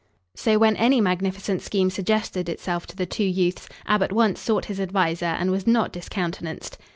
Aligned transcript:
So 0.35 0.57
when 0.57 0.75
any 0.77 0.99
magnificent 0.99 1.61
scheme 1.61 1.91
suggested 1.91 2.49
itself 2.49 2.87
to 2.87 2.95
the 2.95 3.05
two 3.05 3.23
youths, 3.23 3.69
Ab 3.85 4.01
at 4.01 4.11
once 4.11 4.39
sought 4.41 4.65
his 4.65 4.79
adviser 4.79 5.25
and 5.27 5.51
was 5.51 5.67
not 5.67 5.91
discountenanced. 5.91 6.79